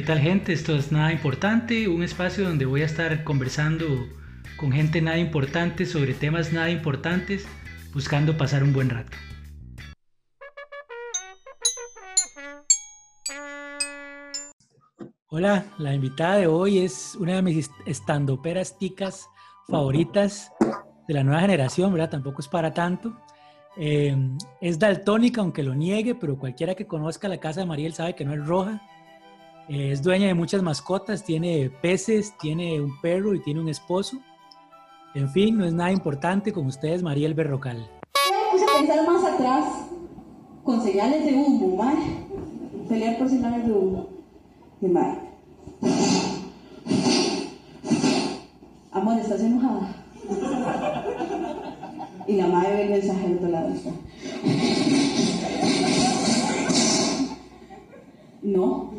[0.00, 0.54] ¿Qué tal gente?
[0.54, 3.84] Esto es Nada Importante, un espacio donde voy a estar conversando
[4.56, 7.46] con gente nada importante sobre temas nada importantes,
[7.92, 9.14] buscando pasar un buen rato.
[15.28, 19.28] Hola, la invitada de hoy es una de mis estandoperas ticas
[19.68, 20.50] favoritas
[21.08, 22.08] de la nueva generación, ¿verdad?
[22.08, 23.20] Tampoco es para tanto.
[23.76, 24.16] Eh,
[24.62, 28.24] es daltónica, aunque lo niegue, pero cualquiera que conozca la casa de Mariel sabe que
[28.24, 28.80] no es roja.
[29.72, 34.18] Es dueña de muchas mascotas, tiene peces, tiene un perro y tiene un esposo.
[35.14, 37.88] En fin, no es nada importante con ustedes, Mariel Berrocal.
[38.50, 39.64] Puse a pensar más atrás,
[40.64, 42.00] con señales de humo, ¿vale?
[42.88, 44.08] Pelear por señales de humo.
[44.80, 45.20] De mar.
[48.90, 49.94] Amor, ¿estás enojada?
[52.26, 53.68] Y la madre ve el mensaje del otro lado.
[53.68, 53.90] Está.
[58.42, 58.92] No.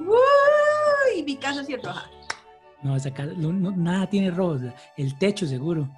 [0.00, 1.22] ¡Uy!
[1.24, 2.10] Mi casa sí es roja.
[2.82, 4.58] No, esa casa- no- no- nada tiene rojo,
[4.96, 5.88] el techo seguro.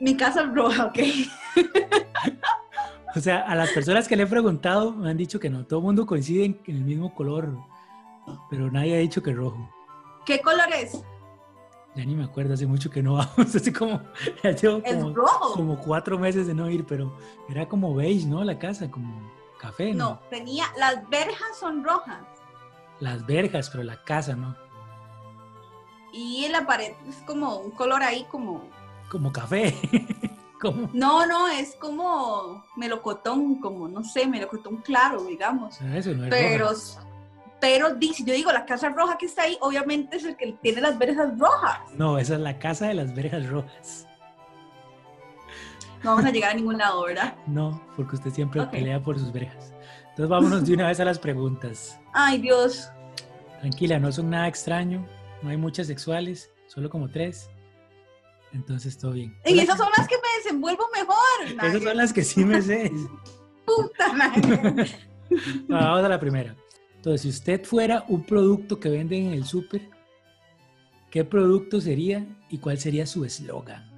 [0.00, 0.98] Mi casa es roja, ¿ok?
[3.16, 5.80] O sea, a las personas que le he preguntado me han dicho que no, todo
[5.80, 7.52] el mundo coincide en, en el mismo color,
[8.48, 9.68] pero nadie ha dicho que rojo.
[10.26, 11.02] ¿Qué color es?
[11.94, 14.00] Ya ni me acuerdo, hace mucho que no vamos, así como,
[14.42, 15.54] ya llevo como, rojo.
[15.54, 17.16] como cuatro meses de no ir, pero
[17.48, 18.44] era como beige, ¿no?
[18.44, 20.10] La casa, como café, ¿no?
[20.10, 20.66] No, tenía.
[20.78, 22.20] Las verjas son rojas.
[23.00, 24.54] Las verjas, pero la casa, ¿no?
[26.12, 28.62] Y en la pared es como un color ahí como.
[29.10, 29.74] Como café.
[30.60, 35.80] como, No, no, es como melocotón, como no sé, melocotón claro, digamos.
[35.80, 37.06] eso no es Pero, roja.
[37.60, 40.52] Pero di- si yo digo la casa roja que está ahí, obviamente es el que
[40.62, 41.78] tiene las verjas rojas.
[41.94, 44.06] No, esa es la casa de las verjas rojas.
[46.02, 47.34] No vamos a llegar a ningún lado, ¿verdad?
[47.46, 49.74] No, porque usted siempre pelea por sus verjas.
[50.10, 51.98] Entonces vámonos de una vez a las preguntas.
[52.14, 52.90] Ay, Dios.
[53.60, 55.06] Tranquila, no son nada extraño,
[55.42, 57.50] no hay muchas sexuales, solo como tres.
[58.52, 59.38] Entonces todo bien.
[59.44, 61.66] Y esas son las que me desenvuelvo mejor.
[61.68, 62.90] esas son las que sí me sé.
[63.66, 64.90] puta madre.
[65.68, 66.56] Vamos a la primera.
[67.00, 69.88] Entonces, si usted fuera un producto que venden en el súper,
[71.10, 73.88] ¿qué producto sería y cuál sería su eslogan?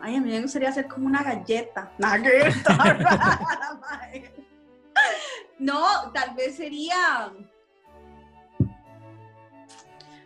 [0.00, 1.92] Ay, a mí me gustaría hacer como una galleta.
[2.00, 3.40] Una galleta.
[5.60, 7.32] no, tal vez sería.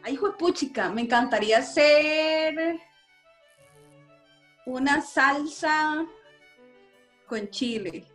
[0.02, 2.80] Ay, hijo de puchica, me encantaría hacer
[4.64, 6.06] una salsa
[7.26, 8.06] con chile.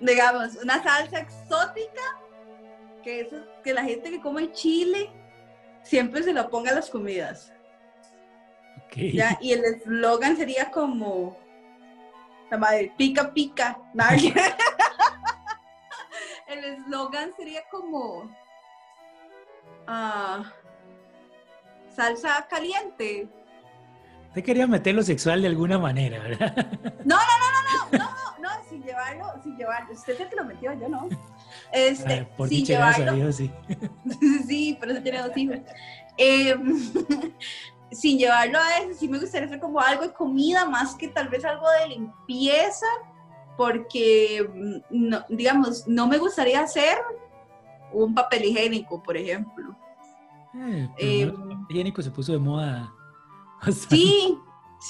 [0.00, 2.02] Digamos, una salsa exótica
[3.02, 5.10] que, eso, que la gente que come chile
[5.82, 7.52] siempre se lo ponga a las comidas.
[8.96, 11.36] Y el eslogan sería como,
[12.50, 13.78] la madre, pica, pica.
[13.94, 14.32] Nadie.
[16.48, 18.34] el eslogan sería como,
[19.86, 20.50] ah,
[21.94, 23.28] salsa caliente.
[24.28, 26.54] Usted quería meter lo sexual de alguna manera, ¿verdad?
[27.04, 27.35] No, no,
[28.76, 29.92] sin llevarlo, sin llevarlo.
[29.94, 31.08] Usted es el que lo metió, yo no.
[31.72, 33.32] Este, Ay, Por sin llevarlo.
[33.32, 33.50] Sí.
[34.46, 35.58] sí, por eso tiene dos hijos.
[36.18, 36.54] Eh,
[37.92, 41.28] sin llevarlo a eso, sí me gustaría hacer como algo de comida más que tal
[41.28, 42.86] vez algo de limpieza,
[43.56, 46.98] porque, mm, no, digamos, no me gustaría hacer
[47.92, 49.74] un papel higiénico, por ejemplo.
[50.54, 52.92] Eh, Eh, no, el higiénico se puso de moda.
[53.64, 53.96] bastante.
[53.96, 54.38] Sí,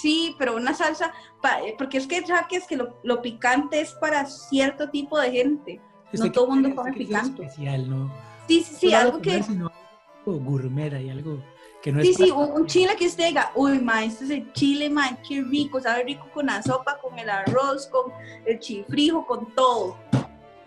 [0.00, 3.80] sí, pero una salsa, pa- porque es que ya que es que lo, lo picante
[3.80, 5.80] es para cierto tipo de gente.
[6.12, 7.42] No todo quiere- mundo come picante.
[7.44, 8.12] especial, ¿no?
[8.48, 9.42] Sí, sí, sí, algo que...
[9.42, 9.70] sino
[10.26, 11.42] algo gourmet y algo
[11.82, 14.30] que no Sí, es sí, para- un, chile que usted diga, uy, ma, este es
[14.30, 18.12] el chile, ma, qué rico, sabe rico con la sopa, con el arroz, con
[18.44, 19.96] el chifrijo, con todo.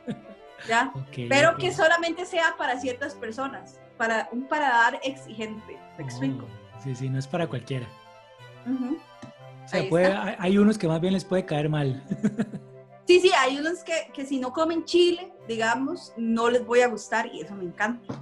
[0.67, 0.91] ¿Ya?
[1.29, 5.77] Pero que solamente sea para ciertas personas, para un paladar exigente.
[5.97, 6.45] ¿Me explico?
[6.45, 7.87] Oh, sí, sí, no es para cualquiera.
[9.65, 12.03] O sea, puede- hay unos que más bien les puede caer mal.
[13.09, 16.87] Sí, sí, hay unos que, que si no comen chile, digamos, no les voy a
[16.87, 18.13] gustar y eso me encanta.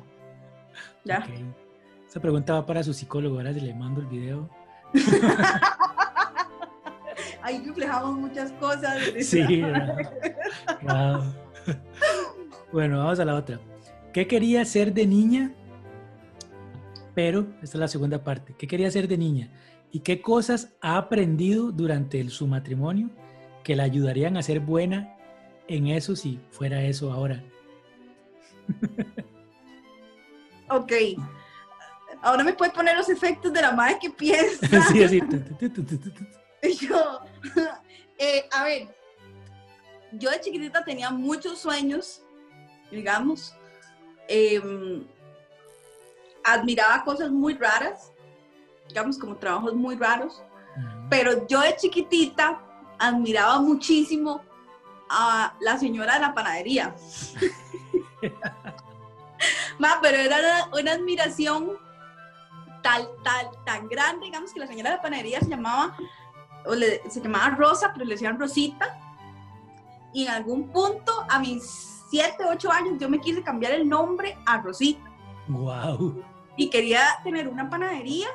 [1.03, 1.25] ¿Ya?
[1.27, 1.43] Ok.
[2.07, 4.49] Esa pregunta va para su psicólogo, ahora si le mando el video.
[7.41, 8.97] Ahí reflejamos muchas cosas.
[9.21, 9.61] Sí.
[10.83, 11.33] Wow.
[12.71, 13.59] Bueno, vamos a la otra.
[14.13, 15.51] ¿Qué quería ser de niña?
[17.13, 18.55] Pero, esta es la segunda parte.
[18.57, 19.49] ¿Qué quería ser de niña?
[19.91, 23.09] ¿Y qué cosas ha aprendido durante el- su matrimonio
[23.63, 25.15] que la ayudarían a ser buena
[25.67, 27.43] en eso si fuera eso ahora?
[30.69, 30.91] Ok.
[32.21, 34.67] ahora me puede poner los efectos de la madre que piensa.
[34.91, 35.21] Sí, así.
[36.85, 37.19] Yo,
[38.17, 38.87] eh, a ver,
[40.13, 42.21] yo de chiquitita tenía muchos sueños,
[42.91, 43.53] digamos.
[44.27, 45.05] Em,
[46.43, 48.11] admiraba cosas muy raras,
[48.87, 50.43] digamos, como trabajos muy raros.
[51.09, 52.61] Pero yo de chiquitita
[52.99, 54.41] admiraba muchísimo
[55.09, 56.95] a la señora de la panadería.
[59.79, 61.77] Ma, pero era una, admiración
[62.81, 65.95] tal, tal, tan grande, digamos que la señora de la panadería se llamaba,
[66.65, 68.99] o se llamaba Rosa, pero le decían Rosita.
[70.13, 71.63] Y en algún punto, a mis
[72.09, 75.03] 7, 8 años, yo me quise cambiar el nombre a Rosita.
[75.47, 76.23] Wow.
[76.55, 78.27] Y quería tener una panadería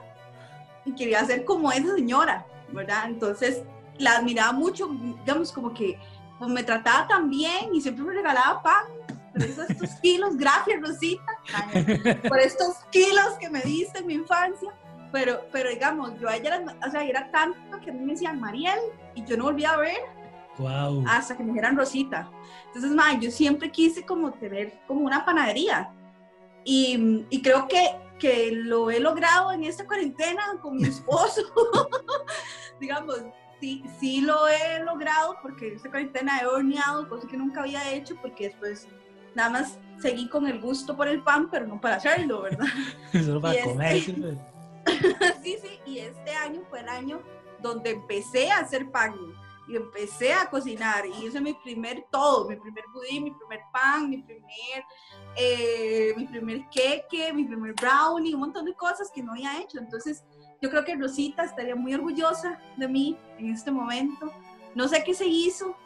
[0.84, 3.04] y quería ser como esa señora, ¿verdad?
[3.06, 3.62] Entonces
[3.98, 4.88] la admiraba mucho,
[5.24, 5.98] digamos, como que
[6.38, 8.84] pues, me trataba tan bien y siempre me regalaba pan
[9.32, 11.22] por estos kilos, gracias Rosita,
[12.28, 14.72] por estos kilos que me diste en mi infancia.
[15.10, 18.40] Pero, pero digamos, yo a ella, o sea, era tanto que a mí me decían
[18.40, 18.78] Mariel
[19.14, 20.00] y yo no volvía a ver
[20.56, 21.04] wow.
[21.06, 22.30] hasta que me dijeran Rosita.
[22.68, 25.90] Entonces, ma, yo siempre quise como tener como una panadería.
[26.64, 27.90] Y, y creo que,
[28.22, 31.42] que lo he logrado en esta cuarentena con mi esposo.
[32.80, 33.16] digamos,
[33.60, 37.90] sí, sí lo he logrado porque en esta cuarentena he horneado, cosa que nunca había
[37.92, 38.86] hecho porque después
[39.34, 42.66] nada más seguí con el gusto por el pan, pero no para hacerlo, ¿verdad?
[43.12, 43.98] Solo para este comer.
[45.42, 47.20] sí, sí, y este año fue el año
[47.60, 49.16] donde empecé a hacer pan
[49.68, 54.10] y empecé a cocinar y hice mi primer todo, mi primer budín, mi primer pan,
[54.10, 54.84] mi primer,
[55.36, 59.78] eh, mi primer queque, mi primer brownie, un montón de cosas que no había hecho.
[59.78, 60.24] Entonces,
[60.60, 64.32] yo creo que Rosita estaría muy orgullosa de mí en este momento.
[64.74, 65.76] No sé qué se hizo,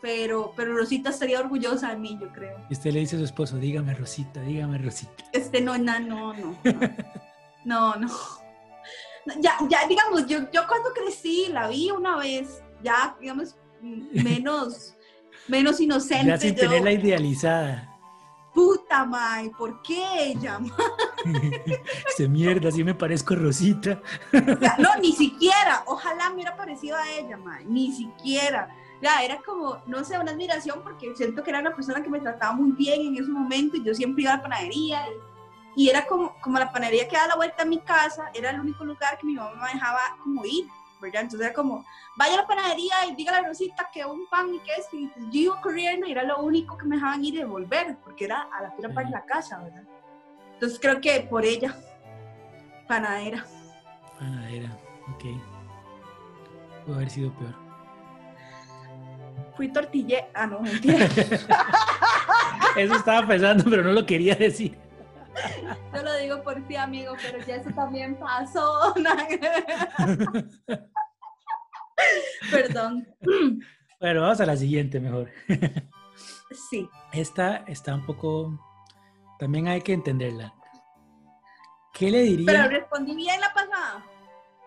[0.00, 2.58] pero, pero Rosita estaría orgullosa de mí, yo creo.
[2.70, 5.24] Y usted le dice a su esposo, dígame Rosita, dígame Rosita.
[5.32, 6.58] Este, no, no, no, no.
[7.64, 8.08] No, no.
[9.40, 14.94] Ya, ya, digamos, yo, yo cuando crecí la vi una vez, ya, digamos, menos,
[15.48, 16.26] menos inocente.
[16.26, 17.84] Ya sin tenerla idealizada.
[18.54, 20.58] Puta madre, ¿por qué ella?
[22.16, 24.00] Se mierda, así me parezco a Rosita.
[24.78, 25.84] no, ni siquiera.
[25.86, 27.66] Ojalá me hubiera parecido a ella, madre.
[27.66, 28.68] Ni siquiera
[29.00, 32.20] ya era como, no sé, una admiración porque siento que era una persona que me
[32.20, 35.04] trataba muy bien en ese momento y yo siempre iba a la panadería
[35.76, 38.58] y, era como, como la panadería que da la vuelta a mi casa, era el
[38.58, 40.66] único lugar que mi mamá me dejaba como ir,
[41.00, 41.22] ¿verdad?
[41.22, 41.84] Entonces era como,
[42.16, 44.86] vaya a la panadería y diga a la Rosita que un pan y que es,
[44.92, 48.24] y yo iba corriendo y era lo único que me dejaban ir y devolver, porque
[48.24, 49.84] era a la pura de la casa, ¿verdad?
[50.54, 51.76] Entonces creo que por ella,
[52.86, 53.44] panadera.
[54.18, 54.70] Panadera,
[55.14, 55.24] ok.
[56.84, 57.68] Pudo haber sido peor
[59.58, 60.24] fui tortille.
[60.32, 61.04] Ah, no, mentira.
[62.76, 64.78] eso estaba pensando, pero no lo quería decir.
[65.94, 68.94] Yo lo digo por ti, amigo, pero ya eso también pasó.
[72.50, 73.06] Perdón.
[74.00, 75.30] Bueno, vamos a la siguiente mejor.
[76.70, 76.88] Sí.
[77.12, 78.58] Esta está un poco.
[79.38, 80.54] También hay que entenderla.
[81.92, 82.46] ¿Qué le diría?
[82.46, 84.04] Pero respondí bien la pasada.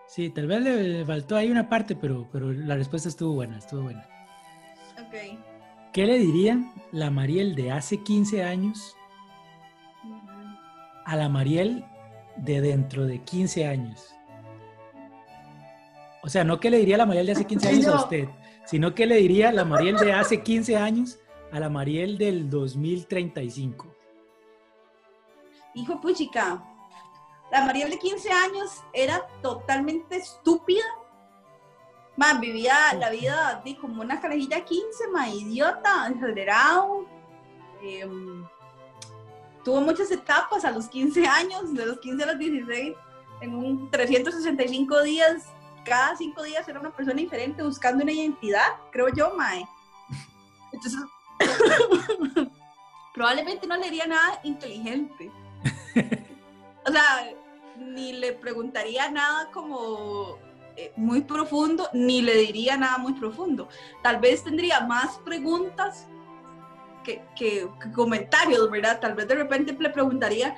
[0.06, 3.82] Sí, tal vez le faltó ahí una parte, pero, pero la respuesta estuvo buena, estuvo
[3.82, 4.06] buena.
[5.92, 8.96] ¿Qué le dirían la Mariel de hace 15 años
[11.04, 11.84] a la Mariel
[12.36, 14.14] de dentro de 15 años?
[16.22, 18.28] O sea, no que le diría la Mariel de hace 15 años a usted,
[18.64, 21.18] sino que le diría la Mariel de hace 15 años
[21.50, 23.94] a la Mariel del 2035.
[25.74, 26.62] Hijo puchica,
[27.50, 30.84] la Mariel de 15 años era totalmente estúpida
[32.16, 37.06] más vivía la vida de como una carajilla 15, más idiota, acelerado.
[37.82, 38.46] Em,
[39.64, 42.94] tuvo muchas etapas a los 15 años, de los 15 a los 16,
[43.40, 45.44] en un 365 días,
[45.84, 49.66] cada 5 días era una persona diferente buscando una identidad, creo yo, Mae.
[50.72, 51.00] Entonces,
[53.14, 55.30] probablemente no le diría nada inteligente.
[56.86, 57.32] O sea,
[57.76, 60.38] ni le preguntaría nada como
[60.76, 63.68] eh, muy profundo, ni le diría nada muy profundo.
[64.02, 66.06] Tal vez tendría más preguntas
[67.02, 69.00] que, que, comentarios, ¿verdad?
[69.00, 70.56] Tal vez de repente le preguntaría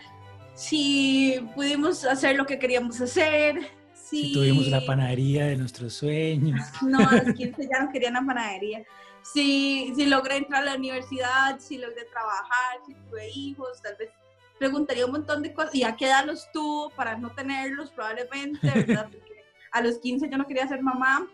[0.55, 3.61] si pudimos hacer lo que queríamos hacer.
[3.95, 6.61] Si, tuvimos la panadería de nuestros sueños.
[6.83, 8.85] No, a los 15 ya no querían la panadería.
[9.23, 14.11] Si, si logré entrar a la universidad, si logré trabajar, si tuve hijos, tal vez
[14.59, 15.75] preguntaría un montón de cosas.
[15.75, 19.09] Y a qué edad los tuvo para no tenerlos, probablemente, ¿verdad?
[19.73, 21.27] a los 15 yo no quería ser mamá,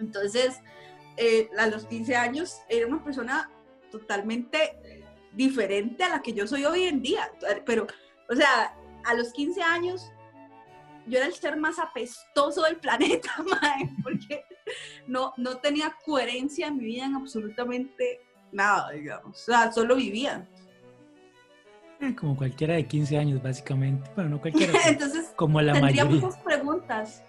[0.00, 0.58] entonces
[1.18, 3.50] eh, a los 15 años era una persona
[3.92, 7.30] totalmente diferente a la que yo soy hoy en día,
[7.64, 7.86] pero,
[8.28, 10.10] o sea, a los 15 años
[11.06, 13.30] yo era el ser más apestoso del planeta,
[14.02, 14.44] porque
[15.06, 18.20] no, no tenía coherencia en mi vida en absolutamente
[18.52, 19.40] nada, digamos.
[19.40, 20.48] O sea, solo vivía.
[22.00, 24.10] Eh, Como cualquiera de 15 años, básicamente.
[24.14, 24.72] Bueno, no cualquiera.
[24.86, 26.26] Entonces, como la tendría mayoría.
[26.26, 27.24] muchas preguntas.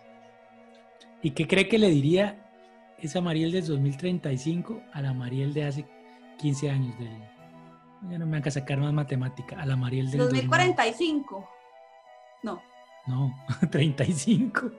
[1.22, 2.40] ¿Y qué cree que le diría
[3.00, 5.86] esa Mariel del 2035 a la Mariel de hace
[6.38, 6.98] 15 años?
[7.00, 7.10] Del,
[8.10, 9.60] ya no me haga sacar más matemática.
[9.62, 10.42] A la Mariel del 2000.
[10.50, 11.50] 2045.
[12.44, 12.62] No.
[13.08, 13.34] No,
[13.72, 14.72] 35.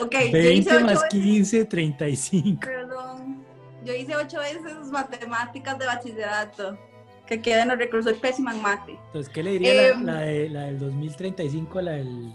[0.00, 1.08] Ok, yo 20 hice ocho más veces.
[1.10, 2.60] 15, 35.
[2.60, 3.44] Perdón.
[3.84, 6.78] Yo hice ocho veces matemáticas de bachillerato.
[7.26, 8.14] Que queden los recursos.
[8.14, 8.92] Pésima en mate.
[9.06, 10.04] Entonces, ¿qué le diría la- Em.
[10.04, 12.32] la, de- la del 2035 a la del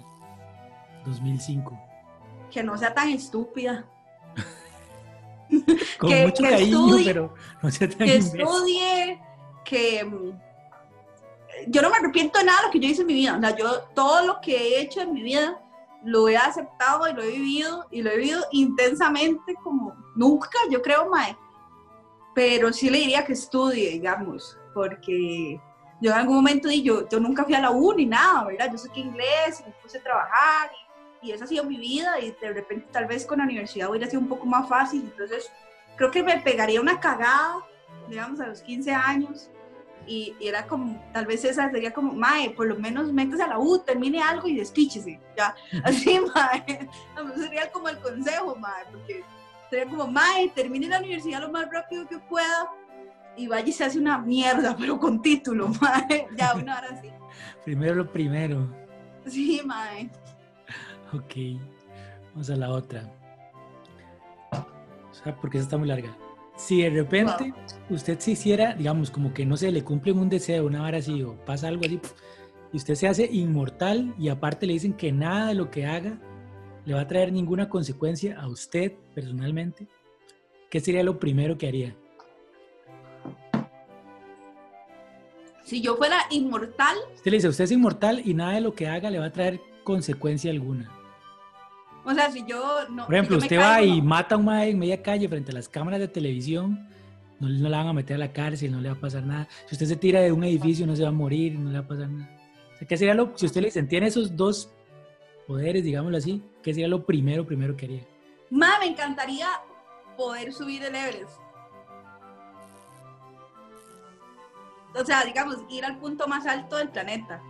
[1.06, 1.80] 2005?
[2.52, 3.86] Que no sea tan estúpida.
[6.00, 8.42] Con Que- mucho que cariño, estudie- pero no sea tan que imbécil.
[8.42, 9.22] estudie,
[9.65, 10.32] que mm,
[11.68, 13.38] yo no me arrepiento de nada de lo que yo hice en mi vida.
[13.38, 15.60] O sea, yo todo lo que he hecho en mi vida
[16.03, 20.82] lo he aceptado y lo he vivido y lo he vivido intensamente como nunca, yo
[20.82, 21.38] creo, Mae.
[22.36, 25.62] Pero sí le diría que estudie, digamos, porque
[26.01, 28.70] yo en algún momento di, yo, yo nunca fui a la U ni nada, ¿verdad?
[28.72, 30.83] Yo sé que inglés y me puse a trabajar y,
[31.24, 34.08] y esa ha sido mi vida y de repente tal vez con la universidad hubiera
[34.08, 35.51] sido un poco más fácil, entonces
[35.96, 37.65] creo que me pegaría una cagada,
[38.10, 39.50] digamos, a los 15 años.
[40.06, 43.48] Y, y era como, tal vez esa sería como, Mae, por lo menos métese a
[43.48, 45.56] la U, termine algo y despíchese, ya.
[45.82, 46.89] Así, Mae.
[47.38, 49.24] Sería como el consejo, Mae, porque
[49.70, 52.70] sería como, Mae, termine la universidad lo más rápido que pueda
[53.38, 56.27] y vaya y se hace una mierda, pero con título, Mae.
[56.36, 57.10] Ya, una hora así.
[57.63, 58.68] Primero lo primero.
[59.25, 60.12] Sí, Mae.
[61.13, 61.60] Ok.
[62.32, 63.12] Vamos a la otra.
[64.51, 66.15] O sea, porque esa está muy larga.
[66.55, 67.53] Si de repente
[67.89, 71.22] usted se hiciera, digamos, como que no se le cumple un deseo, una vara así,
[71.24, 72.00] o pasa algo así,
[72.72, 76.20] y usted se hace inmortal y aparte le dicen que nada de lo que haga
[76.86, 79.88] le va a traer ninguna consecuencia a usted personalmente,
[80.70, 81.96] ¿qué sería lo primero que haría?
[85.63, 88.88] Si yo fuera inmortal, Usted le dice, usted es inmortal y nada de lo que
[88.88, 90.91] haga le va a traer consecuencia alguna.
[92.05, 93.05] O sea, si yo no.
[93.05, 95.51] Por ejemplo, si usted va y no- mata a un mae en media calle frente
[95.51, 96.88] a las cámaras de televisión,
[97.39, 99.48] no, no la van a meter a la cárcel, no le va a pasar nada.
[99.67, 101.86] Si usted se tira de un edificio, no se va a morir, no le va
[101.86, 102.29] a pasar nada.
[102.74, 104.69] O sea, ¿qué sería lo, si usted le dicen, tiene esos dos
[105.48, 108.01] poderes, digámoslo así, ¿qué sería lo primero, primero que haría?
[108.50, 109.48] Ma, me encantaría
[110.17, 111.39] poder subir el Everest.
[114.95, 117.41] O sea, digamos, ir al punto más alto del planeta.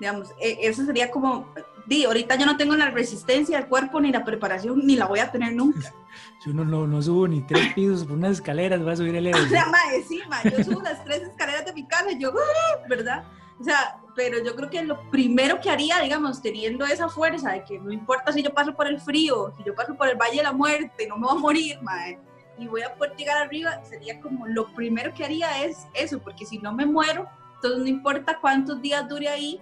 [0.00, 1.52] Digamos, e- eso sería como,
[1.86, 5.20] di, ahorita yo no tengo la resistencia del cuerpo ni la preparación, ni la voy
[5.20, 5.92] a tener nunca.
[6.42, 9.34] Si uno no, no subo ni tres pisos por unas escaleras, va a subir el
[9.34, 12.30] O sea, ma, sí, ma, yo subo las tres escaleras de mi casa y yo,
[12.30, 12.86] ¡ah!
[12.88, 13.24] ¿verdad?
[13.60, 17.64] O sea, pero yo creo que lo primero que haría, digamos, teniendo esa fuerza de
[17.64, 20.38] que no importa si yo paso por el frío, si yo paso por el Valle
[20.38, 22.18] de la Muerte, no me voy a morir, mae,
[22.58, 26.46] y voy a poder llegar arriba, sería como lo primero que haría es eso, porque
[26.46, 29.60] si no me muero, entonces no importa cuántos días dure ahí,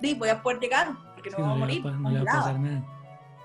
[0.00, 1.86] di, voy a poder llegar, porque no Sí, voy a no, morir.
[1.86, 2.84] va, no le va a pasar nada.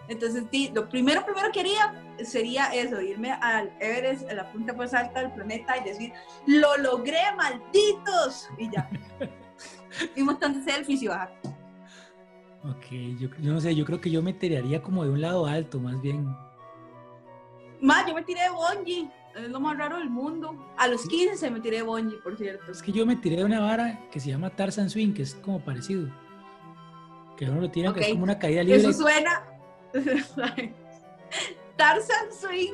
[0.07, 1.93] Entonces, sí, lo primero, primero que haría
[2.23, 6.13] sería eso, irme al Everest, a la punta más alta del planeta y decir,
[6.45, 8.87] lo logré, malditos, y ya.
[10.15, 11.33] y de selfies y bajar.
[12.63, 12.85] Ok,
[13.19, 15.79] yo, yo no sé, yo creo que yo me tiraría como de un lado alto,
[15.79, 16.27] más bien.
[17.81, 20.55] Más, yo me tiré de bungee, es lo más raro del mundo.
[20.77, 22.71] A los 15 me tiré de bungee, por cierto.
[22.71, 25.35] Es que yo me tiré de una vara que se llama Tarzan Swing, que es
[25.35, 26.09] como parecido.
[27.37, 28.77] Que uno lo tira, que es como una caída libre.
[28.77, 29.43] Eso suena...
[31.77, 32.73] Tarzan Swing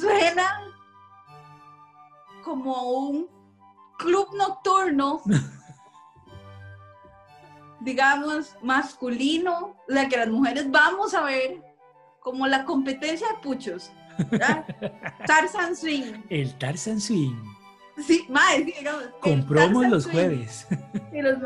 [0.00, 0.62] suena
[2.42, 3.28] como un
[3.98, 5.22] club nocturno,
[7.80, 11.62] digamos, masculino, la que las mujeres vamos a ver
[12.20, 13.90] como la competencia de puchos.
[14.30, 14.64] ¿verdad?
[15.26, 16.22] Tarzan Swing.
[16.28, 17.36] El Tarzan Swing.
[18.04, 19.04] Sí, más, digamos.
[19.04, 20.66] el Con promos los jueves.
[21.12, 21.38] Y los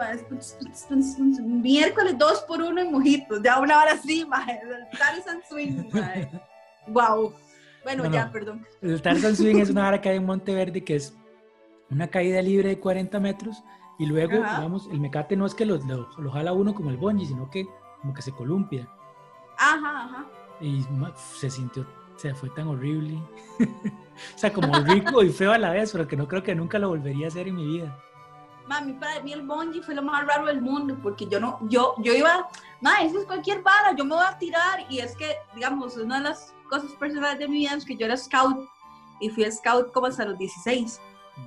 [1.45, 6.28] miércoles dos por uno en mojitos, ya una hora así, mae, el Tarzan Swing, mae.
[6.88, 7.35] Wow.
[7.85, 8.33] Bueno, No, ya, no.
[8.33, 8.66] perdón.
[8.83, 11.14] El Tarzan Swing es una vara que hay en Monteverde que es
[11.88, 13.62] una caída libre de 40 metros
[13.99, 14.57] y luego, Ajá.
[14.57, 17.49] digamos, el mecate no es que lo, lo, lo jala uno como el bungee, sino
[17.50, 17.66] que
[18.00, 18.88] como que se columpia.
[19.59, 20.26] Ajá, ajá.
[20.61, 20.85] Y
[21.38, 23.23] se sintió, o sea, fue tan horrible.
[24.34, 26.78] o sea, como rico y feo a la vez, pero que no creo que nunca
[26.78, 27.96] lo volvería a hacer en mi vida.
[28.66, 31.94] Mami, para mí el bungee fue lo más raro del mundo, porque yo no, yo,
[31.98, 32.48] yo iba,
[32.80, 36.18] ma, eso es cualquier vara, yo me voy a tirar, y es que, digamos, una
[36.18, 38.68] de las cosas personales de mi vida es que yo era scout,
[39.20, 41.00] y fui scout como hasta los 16.
[41.36, 41.46] Wow.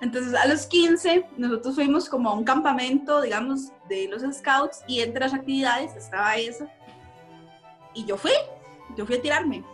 [0.00, 5.00] Entonces a los 15 nosotros fuimos como a un campamento, digamos, de los scouts y
[5.00, 6.66] entre las actividades estaba eso.
[7.94, 8.32] Y yo fui,
[8.96, 9.64] yo fui a tirarme.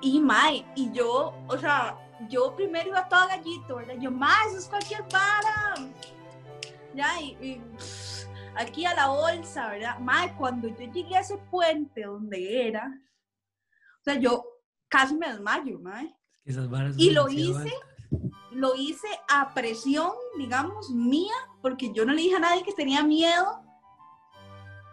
[0.00, 1.96] Y mae, y yo, o sea,
[2.28, 3.94] yo primero iba toda gallito, ¿verdad?
[4.00, 5.74] Yo, mae, eso es cualquier vara.
[6.94, 8.26] Ya, y, y, pff,
[8.56, 9.98] aquí a la bolsa, ¿verdad?
[9.98, 12.86] Mae, cuando yo llegué a ese puente donde era,
[14.00, 14.44] o sea, yo
[14.88, 16.14] casi me desmayo, mae.
[16.44, 17.58] Esas varas son Y lo hice.
[17.58, 17.72] altas.
[18.52, 23.02] Lo hice a presión, digamos, mía, porque yo no le dije a nadie que tenía
[23.04, 23.62] miedo,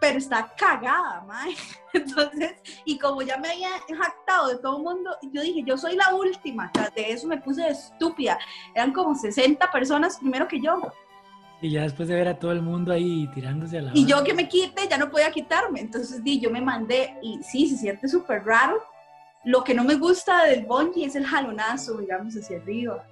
[0.00, 1.54] pero está cagada, mae.
[1.92, 5.96] Entonces, y como ya me había jactado de todo el mundo, yo dije, yo soy
[5.96, 6.70] la última.
[6.74, 8.38] O sea, de eso me puse estúpida.
[8.74, 10.92] Eran como 60 personas primero que yo.
[11.62, 14.22] Y ya después de ver a todo el mundo ahí tirándose a la Y yo
[14.22, 15.80] que me quite, ya no podía quitarme.
[15.80, 18.82] Entonces, di, yo me mandé y sí, se siente súper raro.
[19.44, 23.06] Lo que no me gusta del bungee es el jalonazo, digamos, hacia arriba.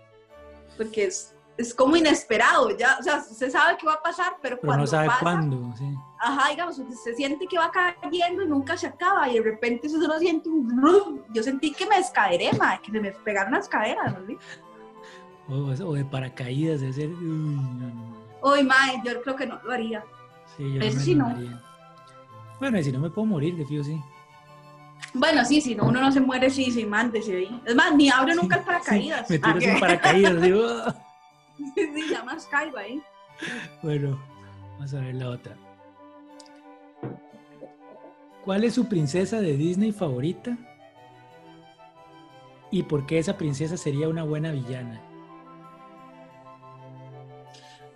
[0.76, 2.96] Porque es, es como inesperado, ya.
[2.99, 5.75] O sea, se sabe que va a pasar, pero, Pero cuando no sabe pasa, cuándo,
[5.76, 5.84] sí.
[6.18, 9.28] ajá, digamos, se siente que va cayendo y nunca se acaba.
[9.28, 11.23] Y de repente eso solo siente un...
[11.32, 14.37] Yo sentí que me descaderé, madre, que se me pegaron las caderas, ¿no?
[15.49, 17.08] O, o de paracaídas, de ser.
[17.11, 18.14] Uy, no, no.
[18.42, 20.04] Uy, madre, yo creo que no lo haría.
[20.56, 21.34] Sí, yo Eso me sí no.
[22.61, 24.00] Bueno, y si no me puedo morir, de fijo sí.
[25.12, 27.62] Bueno, sí, si no, uno no se muere, sí, sí, mándese ahí.
[27.64, 29.28] Es más, ni abre nunca el paracaídas.
[29.28, 30.66] Me Ah, tiro sin paracaídas, digo.
[31.75, 33.02] Sí, ya más ahí.
[33.82, 34.20] Bueno,
[34.73, 35.56] vamos a ver la otra.
[38.44, 40.56] ¿Cuál es su princesa de Disney favorita?
[42.70, 45.00] ¿Y por qué esa princesa sería una buena villana?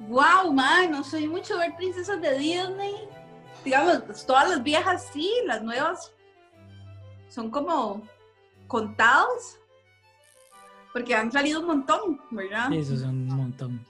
[0.09, 2.95] Wow, man, no soy mucho de ver princesas de Disney.
[3.65, 6.15] Digamos, pues, todas las viejas sí, las nuevas
[7.29, 8.03] son como
[8.67, 9.59] contados.
[10.93, 12.73] Porque han salido un montón, ¿verdad?
[12.73, 13.87] Esos son un montón.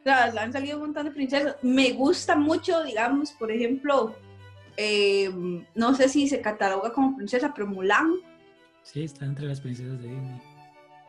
[0.00, 1.56] O sea, han salido un montón de princesas.
[1.62, 4.16] Me gusta mucho, digamos, por ejemplo,
[4.76, 5.30] eh,
[5.74, 8.10] no sé si se cataloga como princesa, pero Mulan.
[8.82, 10.42] Sí, está entre las princesas de Disney.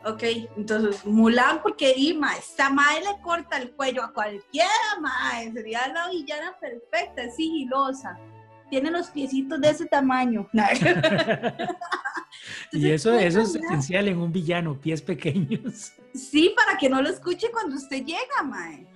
[0.04, 0.22] Ok,
[0.56, 4.68] entonces Mulan, porque Ima, esta madre le corta el cuello a cualquiera,
[5.00, 5.50] madre.
[5.52, 8.18] Sería la villana perfecta, es sigilosa.
[8.70, 10.48] Tiene los piecitos de ese tamaño.
[12.74, 15.92] y eso, eso es esencial en un villano, pies pequeños.
[16.14, 18.86] Sí, para que no lo escuche cuando usted llega, mae.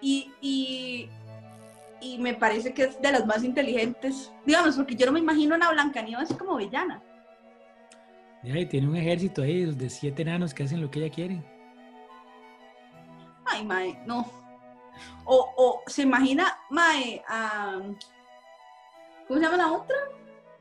[0.00, 1.10] Y, y,
[2.00, 4.32] y me parece que es de las más inteligentes.
[4.46, 7.02] Digamos, porque yo no me imagino una Blancanieves como villana.
[8.42, 11.44] Y ahí tiene un ejército ahí de siete enanos que hacen lo que ella quiere.
[13.44, 14.30] Ay, mae, no.
[15.26, 17.22] O, o se imagina, mae,
[19.26, 19.96] ¿cómo se llama la otra?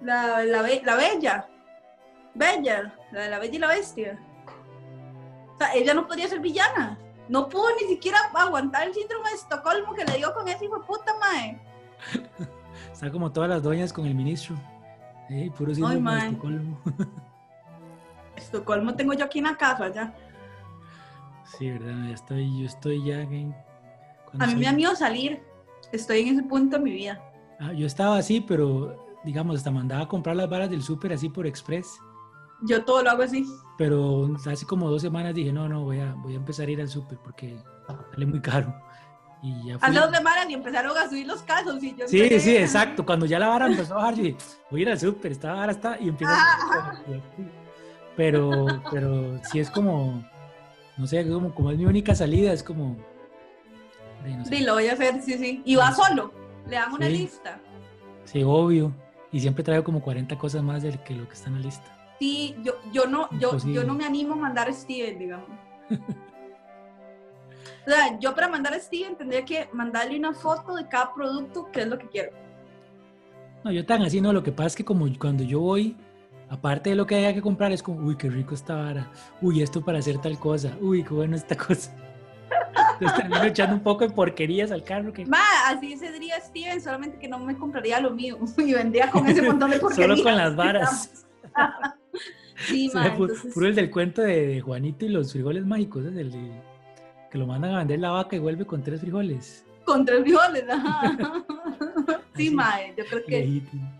[0.01, 1.47] La, la, la Bella.
[2.37, 4.19] Bella, la de la Bella y la Bestia.
[5.53, 6.97] O sea, ella no podría ser villana.
[7.27, 10.79] No pudo ni siquiera aguantar el síndrome de Estocolmo que le dio con ese hijo
[10.79, 11.59] de puta, mae.
[12.93, 14.55] Está como todas las doñas con el ministro.
[15.29, 16.27] Ey, puro síndrome de.
[16.27, 16.79] Estocolmo.
[18.35, 20.15] Estocolmo tengo yo aquí en la casa ya.
[21.57, 23.55] Sí, verdad, ya estoy, yo estoy ya en...
[24.39, 25.41] A mí me da miedo salir.
[25.91, 27.21] Estoy en ese punto de mi vida.
[27.59, 31.29] Ah, yo estaba así, pero digamos, hasta mandaba a comprar las varas del súper así
[31.29, 31.99] por express.
[32.61, 33.45] Yo todo lo hago así.
[33.77, 36.81] Pero hace como dos semanas dije, no, no, voy a, voy a empezar a ir
[36.81, 37.57] al súper porque
[38.11, 38.73] sale muy caro.
[39.43, 39.89] Y ya fui.
[39.89, 41.83] Hace dos semanas y empezaron a subir los casos.
[41.83, 43.05] Y yo Sí, empecé- sí, exacto.
[43.05, 44.37] Cuando ya la vara empezó a bajar, yo dije,
[44.71, 47.01] voy a ir al súper, esta vara está, y empieza a...
[48.15, 50.23] Pero, pero sí es como,
[50.97, 52.97] no sé, como, como es mi única salida, es como...
[54.25, 54.55] ay, no sé.
[54.57, 55.61] Sí, lo voy a hacer, sí, sí.
[55.65, 56.33] Y va solo.
[56.67, 57.11] Le dan una Sí.
[57.13, 57.59] lista.
[58.25, 58.91] Sí, obvio.
[59.31, 61.93] Y siempre traigo como 40 cosas más de que lo que está en la lista.
[62.19, 63.75] Sí, yo, yo no, yo, Imposible.
[63.75, 65.49] yo no me animo a mandar a Steven, digamos.
[67.85, 71.71] o sea, yo para mandar a Steven tendría que mandarle una foto de cada producto,
[71.71, 72.31] que es lo que quiero.
[73.63, 75.95] No, yo tan así no, lo que pasa es que como cuando yo voy,
[76.49, 79.61] aparte de lo que haya que comprar, es como, uy, qué rico esta vara, uy,
[79.61, 81.95] esto para hacer tal cosa, uy, qué bueno esta cosa.
[82.99, 87.19] Entonces termino echando un poco de porquerías al carro que Ma, así sería Steven, solamente
[87.19, 90.17] que no me compraría lo mío y vendría con ese montón de porquerías.
[90.17, 91.25] solo con las varas.
[92.67, 96.15] Sí, entonces, Puro el del cuento de, Juanito y los frijoles mágicos, ¿es?
[96.17, 96.61] el de-
[97.29, 99.63] que lo mandan a vender la vaca y vuelve con tres frijoles.
[99.85, 101.01] con tres frijoles, ajá.
[102.35, 102.55] Sí, Así.
[102.55, 103.91] ma, yo creo que Legítimo.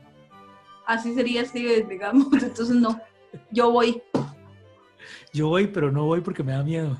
[0.86, 2.28] así sería Steven, digamos.
[2.34, 3.00] Entonces, no,
[3.52, 4.02] yo voy.
[5.34, 6.98] Yo voy, pero no voy porque me da miedo.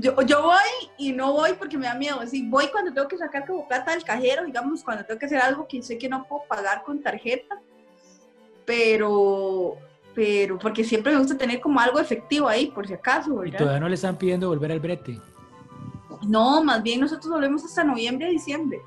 [0.00, 2.20] Yo, yo voy y no voy porque me da miedo.
[2.26, 5.38] Sí, voy cuando tengo que sacar como plata del cajero, digamos, cuando tengo que hacer
[5.40, 7.58] algo que sé que no puedo pagar con tarjeta.
[8.68, 9.78] Pero,
[10.14, 13.80] pero porque siempre me gusta tener como algo efectivo ahí, por si acaso, Y todavía
[13.80, 15.18] no le están pidiendo volver al brete.
[16.28, 18.82] No, más bien nosotros volvemos hasta noviembre, diciembre.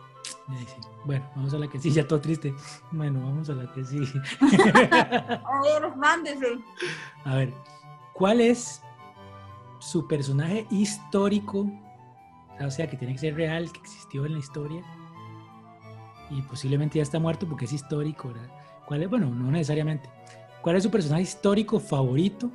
[1.03, 2.53] Bueno, vamos a la que sí, ya todo triste.
[2.91, 3.97] Bueno, vamos a la que sí.
[4.41, 6.45] A ver, mándese.
[7.25, 7.51] A ver,
[8.13, 8.83] ¿cuál es
[9.79, 11.65] su personaje histórico?
[12.63, 14.83] O sea, que tiene que ser real, que existió en la historia.
[16.29, 18.60] Y posiblemente ya está muerto porque es histórico, ¿verdad?
[18.91, 19.09] ¿Cuál es?
[19.09, 20.09] Bueno, no necesariamente.
[20.61, 22.51] ¿Cuál es su personaje histórico favorito?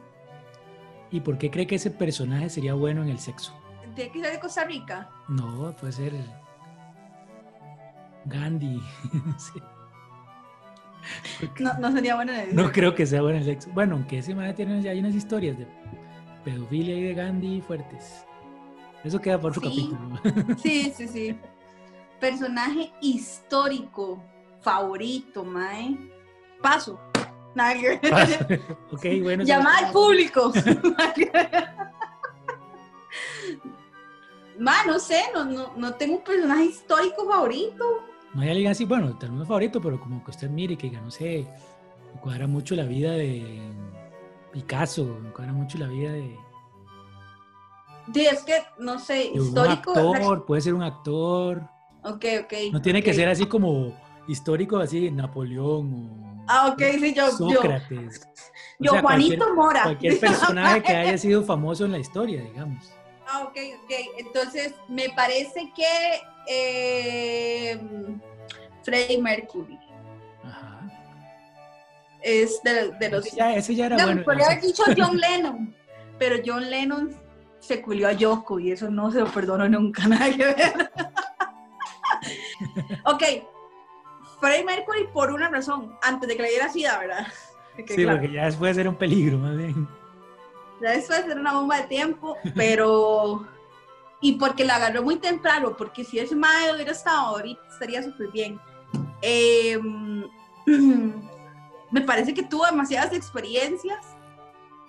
[1.10, 3.54] ¿Y por qué cree que ese personaje sería bueno en el sexo?
[3.94, 5.08] Tiene que ser de Costa Rica.
[5.28, 6.12] No, puede ser
[8.26, 8.82] Gandhi.
[9.14, 9.62] no sé.
[11.58, 13.70] No, no sería bueno en el No creo que sea bueno el sexo.
[13.72, 15.66] Bueno, aunque ese man tiene ya hay unas historias de
[16.44, 18.26] pedofilia y de Gandhi fuertes.
[19.02, 19.90] Eso queda por otro Sí.
[20.20, 20.56] capítulo.
[20.58, 21.38] Sí, sí, sí.
[22.20, 24.22] Personaje histórico
[24.60, 26.14] favorito, mae.
[26.62, 26.98] Paso.
[27.54, 28.62] Nada que ver.
[28.92, 29.44] ok, bueno.
[29.44, 30.52] Llamada no- al público.
[34.58, 37.84] Ma, no sé, no, no, no tengo un personaje histórico favorito.
[38.34, 41.10] No hay alguien así, bueno, tal vez favorito, pero como que usted mire que no
[41.10, 41.46] sé,
[42.14, 43.60] me cuadra mucho la vida de
[44.52, 46.36] Picasso, me cuadra mucho la vida de,
[48.14, 49.90] Sí, es que, no sé, de un histórico.
[49.90, 51.62] actor, puede ser un actor.
[52.04, 52.52] Ok, ok.
[52.72, 53.92] No tiene que ser así como
[54.28, 58.20] histórico, así Napoleón o Ah, ok, sí, yo, yo, Sócrates.
[58.78, 59.82] O yo sea, Juanito cualquier- Mora.
[59.82, 62.92] Cualquier personaje que haya sido famoso en la historia, digamos.
[63.28, 63.90] Ah, ok, ok.
[64.18, 67.80] Entonces, me parece que eh,
[68.84, 69.78] Freddie Mercury
[70.44, 70.88] Ajá.
[72.22, 73.26] es de, de los...
[73.26, 74.22] Ese ya, ese ya era No, bueno.
[74.24, 75.74] podría haber dicho John Lennon,
[76.18, 77.16] pero John Lennon
[77.58, 80.90] se culió a Yoko y eso no se lo perdono nunca, nada que ver.
[83.04, 83.22] ok,
[84.40, 87.26] Freddie Mercury por una razón, antes de que le diera sida, ¿verdad?
[87.76, 89.86] Que Sí, claro, porque ya después era un peligro, más bien.
[90.80, 93.46] ya después era una bomba de tiempo, pero...
[94.20, 98.28] Y porque la agarró muy temprano, porque si ese madre hubiera estado ahorita, estaría súper
[98.30, 98.58] bien.
[99.20, 99.78] Eh,
[101.90, 104.04] me parece que tuvo demasiadas experiencias,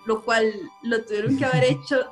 [0.06, 0.50] lo cual
[0.82, 2.10] lo tuvieron que haber hecho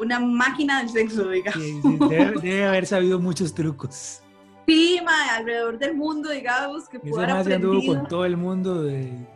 [0.00, 1.62] una máquina del sexo, digamos.
[1.62, 4.22] Sí, sí, debe, debe haber sabido muchos trucos.
[4.68, 5.00] Sí,
[5.30, 7.94] alrededor del mundo, digamos, que anduvo aprendido.
[7.94, 9.26] con todo el mundo de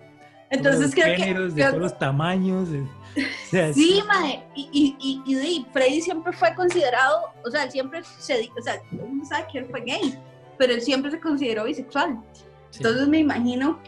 [0.51, 1.23] Entonces creo que...
[1.23, 2.71] géneros, de creo- todos los tamaños.
[2.71, 4.69] de- o sea, Sí, mae, y,
[5.01, 9.01] y, y, y, Freddy siempre fue considerado, o sea, él siempre se, o sea, todo
[9.05, 10.19] el mundo sabe que él fue gay,
[10.59, 12.23] pero él siempre se consideró bisexual.
[12.71, 12.79] sí.
[12.79, 13.81] Entonces me imagino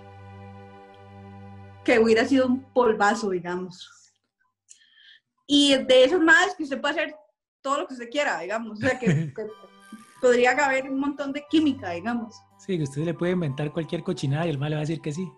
[1.84, 3.90] que hubiera sido un polvazo, digamos.
[5.46, 7.14] Y de esos más que usted puede hacer
[7.60, 9.46] todo lo que usted quiera, digamos, o sea, que, que
[10.24, 12.34] podría haber un montón de química, digamos.
[12.58, 15.00] Sí, que usted le puede inventar cualquier cochinada y el mal le va a decir
[15.00, 15.30] que sí.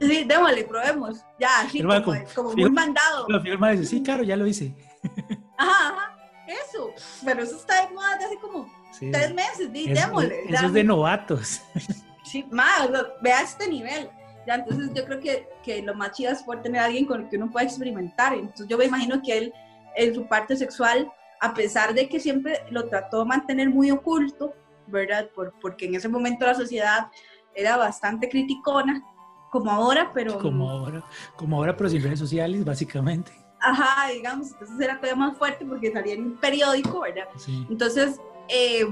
[0.00, 1.24] Sí, démosle, probemos.
[1.38, 3.26] Ya, así como, con- como fijo- muy mandado.
[3.28, 4.74] Lo firma dice, sí, claro, ya lo hice.
[5.58, 6.16] Ajá, ajá,
[6.48, 6.90] eso.
[7.24, 9.10] Pero eso está de moda desde hace como Sí.
[9.10, 10.40] tres meses, di, Es- démosle.
[10.44, 10.66] eso ya.
[10.66, 11.60] es de novatos.
[12.24, 12.90] Sí, más,
[13.22, 14.10] vea este nivel.
[14.48, 17.20] Ya, entonces yo creo que, que lo más chido es poder tener a alguien con
[17.22, 18.34] el que uno pueda experimentar.
[18.34, 19.54] Entonces yo me imagino que él,
[19.94, 21.08] en su parte sexual,
[21.40, 24.54] a pesar de que siempre lo trató de mantener muy oculto,
[24.86, 25.28] ¿verdad?
[25.34, 27.08] Por, porque en ese momento la sociedad
[27.54, 29.02] era bastante criticona,
[29.50, 30.38] como ahora, pero...
[30.38, 31.04] Como ahora,
[31.36, 33.32] como ahora, pero sin redes sociales, básicamente.
[33.60, 37.24] Ajá, digamos, entonces era todavía más fuerte porque salía en un periódico, ¿verdad?
[37.36, 37.66] Sí.
[37.70, 38.84] Entonces, eh,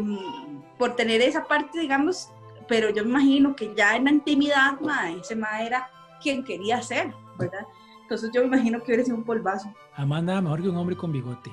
[0.79, 2.31] por tener esa parte, digamos,
[2.67, 5.91] pero yo me imagino que ya en la intimidad, mae, ese mae era
[6.23, 7.67] quien quería ser, ¿verdad?
[8.03, 9.73] Entonces yo me imagino que hubiera sido un polvazo.
[9.97, 11.51] Amanda, mejor que un hombre con bigote.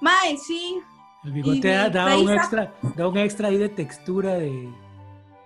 [0.00, 0.80] Mae, sí,
[1.24, 4.68] El bigote da, un extra, da un extra ahí de textura de.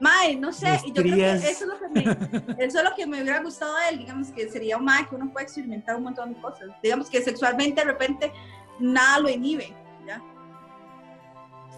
[0.00, 2.02] mae, no sé, y yo creo que eso es, lo que me,
[2.64, 5.14] eso es lo que me hubiera gustado de él, digamos, que sería un mae que
[5.16, 6.68] uno puede experimentar un montón de cosas.
[6.82, 8.32] Digamos que sexualmente de repente
[8.78, 9.74] nada lo inhibe,
[10.06, 10.22] ¿ya?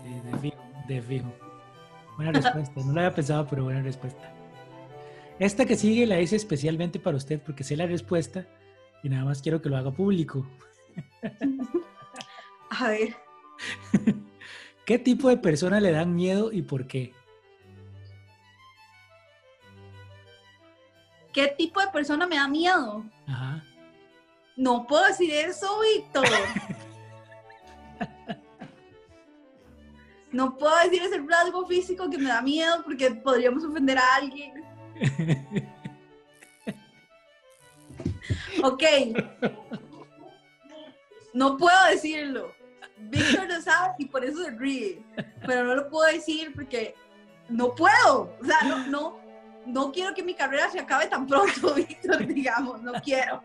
[0.03, 1.33] Sí, de fijo, de fijo.
[2.17, 2.81] Buena respuesta.
[2.85, 4.33] No lo había pensado, pero buena respuesta.
[5.39, 8.47] Esta que sigue la hice especialmente para usted porque sé la respuesta
[9.03, 10.47] y nada más quiero que lo haga público.
[12.71, 13.17] A ver,
[14.87, 17.13] ¿Qué tipo de persona le dan miedo y por qué?
[21.33, 23.05] ¿qué tipo de persona me da miedo?
[23.27, 23.63] Ajá.
[24.57, 26.27] No puedo decir eso, Víctor.
[30.33, 34.65] No puedo decir ese rasgo físico que me da miedo porque podríamos ofender a alguien.
[38.63, 38.83] Ok.
[41.35, 42.56] No puedo decirlo.
[42.99, 45.05] Víctor lo sabe y por eso se ríe.
[45.47, 46.95] Pero no lo puedo decir porque
[47.49, 48.37] no puedo.
[48.41, 49.21] O sea, no, no,
[49.67, 53.43] no quiero que mi carrera se acabe tan pronto, Víctor, digamos, no quiero.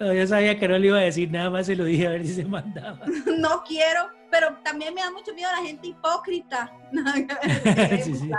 [0.00, 2.10] No, yo sabía que no le iba a decir nada más, se lo dije a
[2.10, 3.00] ver si se mandaba.
[3.38, 6.72] no quiero, pero también me da mucho miedo la gente hipócrita.
[8.02, 8.30] Sí, sí.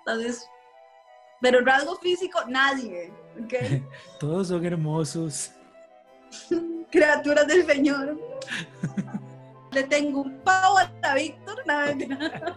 [0.00, 0.48] Entonces,
[1.40, 3.12] pero rasgos físicos, nadie.
[4.20, 5.52] Todos son hermosos.
[6.90, 8.18] Criaturas del Señor.
[9.74, 11.56] Le tengo un pavo a Víctor.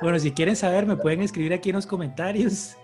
[0.00, 2.76] Bueno, si quieren saber, me pueden escribir aquí en los comentarios.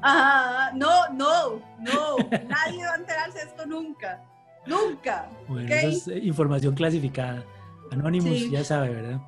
[0.00, 2.16] Ajá, no, no, no.
[2.48, 4.22] Nadie va a enterarse de esto nunca.
[4.66, 5.28] Nunca.
[5.46, 7.44] Bueno, eso es eh, información clasificada.
[7.92, 8.50] Anonymous, Sí.
[8.50, 9.20] ya sabe, ¿verdad?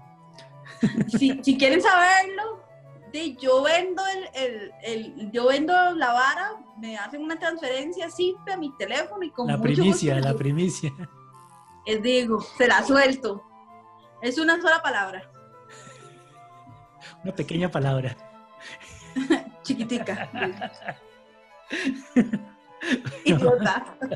[1.09, 2.63] si, si quieren saberlo,
[3.13, 8.55] de, yo vendo el, el, el- yo vendo la vara, me hacen una transferencia simple
[8.55, 10.93] a mi teléfono y con La mucho primicia, gusto la primicia.
[11.87, 13.45] Les digo, se la suelto.
[14.23, 15.31] Es una sola palabra,
[17.23, 18.17] Una pequeña palabra.
[19.63, 20.29] chiquitica.
[23.25, 23.97] Idiota.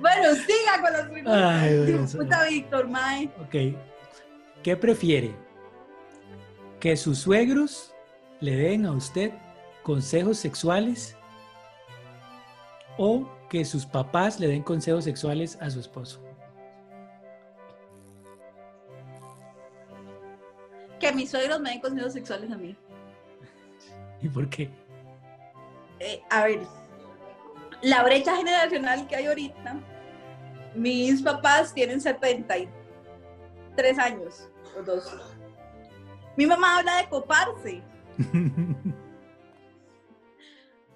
[0.00, 2.14] bueno, siga con las preguntas.
[2.14, 3.30] Puta Víctor, Mae.
[3.40, 3.56] Ok.
[4.62, 5.34] ¿Qué prefiere?
[6.80, 7.92] ¿Que sus suegros
[8.40, 9.32] le den a usted
[9.82, 11.16] consejos sexuales
[12.96, 16.20] o que sus papás le den consejos sexuales a su esposo?
[21.00, 22.76] Que mis suegros me den consejos sexuales a mí.
[24.22, 24.70] ¿Y por qué?
[26.00, 26.60] eh, a ver,
[27.82, 29.76] la brecha generacional que hay ahorita,
[30.74, 35.16] mis papás tienen 73 años o dos.
[36.36, 37.82] Mi mamá habla de coparse.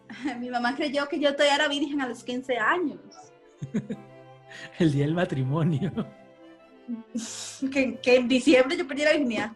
[0.40, 3.01] Mi mamá creyó que yo todavía era virgen a los 15 años.
[4.79, 5.92] El día del matrimonio.
[7.71, 9.53] Que, que en diciembre yo perdí la virginidad.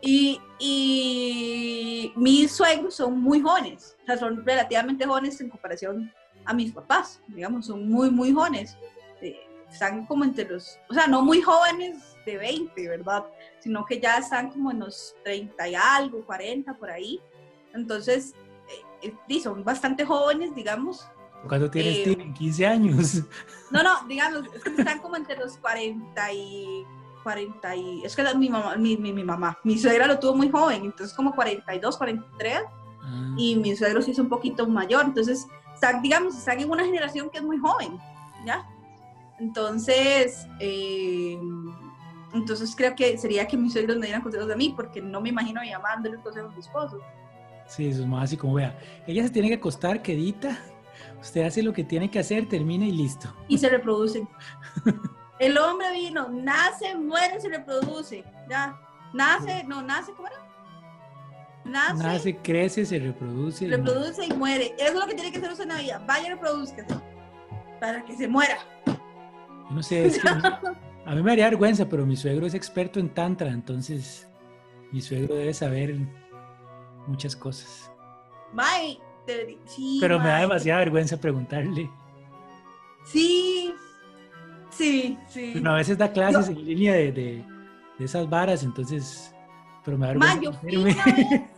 [0.00, 6.10] Y, y mis suegros son muy jóvenes, o sea, son relativamente jóvenes en comparación
[6.46, 8.78] a mis papás, digamos, son muy, muy jóvenes.
[9.20, 9.38] Eh,
[9.70, 13.24] están como entre los, o sea, no muy jóvenes de 20, ¿verdad?
[13.60, 17.20] Sino que ya están como en los 30 y algo, 40 por ahí.
[17.78, 18.34] Entonces,
[19.02, 21.06] eh, eh, son bastante jóvenes, digamos.
[21.46, 22.34] ¿Cuánto tienes, Eh, Steven?
[22.34, 23.22] 15 años.
[23.70, 26.84] No, no, digamos, es que están como entre los 40 y
[27.22, 28.02] 40 y...
[28.04, 30.86] Es que la- mi mamá, mi, mi, mi mamá, mi suegra lo tuvo muy joven,
[30.86, 32.62] entonces como 42, 43,
[33.02, 36.84] Ah, y mi suegro sí es un poquito mayor, entonces, están, digamos, están en una
[36.84, 37.98] generación que es muy joven,
[38.46, 38.66] ¿ya?
[39.38, 41.38] Entonces, eh,
[42.32, 45.28] entonces creo que sería que mis suegros me dieran consejos de mí, porque no me
[45.28, 47.00] imagino a mi mamá dándole consejos a mi esposo.
[47.68, 48.76] Sí, sus mamás así como vea.
[49.06, 50.58] Ella se tiene que acostar, quedita.
[51.20, 53.32] Usted hace lo que tiene que hacer, termina y listo.
[53.48, 54.28] y se reproducen.
[55.38, 58.24] El hombre vino, nace, muere, se reproduce.
[58.50, 58.76] Ya.
[59.14, 60.36] Nace, no, nace, ¿cómo era?
[61.64, 63.68] Nace, Nace, crece, se reproduce.
[63.68, 64.74] reproduce y muere.
[64.78, 66.02] Eso es lo que tiene que hacer usted en la vida.
[66.06, 66.94] Vaya, reproduzcase.
[67.80, 68.58] Para que se muera.
[68.86, 72.98] Yo no sé, es que a mí me haría vergüenza, pero mi suegro es experto
[73.00, 74.26] en tantra, entonces
[74.92, 75.94] mi suegro debe saber
[77.08, 77.90] muchas cosas.
[79.26, 79.98] Deberí- sí.
[80.00, 81.90] Pero me da demasiada vergüenza preguntarle.
[83.04, 83.74] Sí.
[84.70, 85.52] Sí, sí.
[85.52, 87.44] Bueno, a veces da clases en línea de, de-
[87.98, 89.34] de esas varas, entonces,
[89.84, 90.40] pero me da vergüenza.
[90.40, 90.96] yo vez